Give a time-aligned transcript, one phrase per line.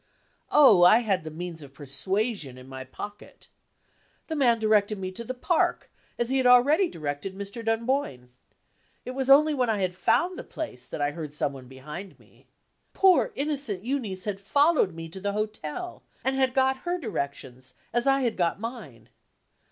[0.49, 3.47] Oh, I had the means of persuasion in my pocket!
[4.25, 7.63] The man directed me to the park, as he had already directed Mr.
[7.63, 8.29] Dunboyne.
[9.05, 12.17] It was only when I had found the place, that I heard some one behind
[12.19, 12.47] me.
[12.93, 18.07] Poor innocent Euneece had followed me to the hotel, and had got her directions, as
[18.07, 19.07] I had got mine.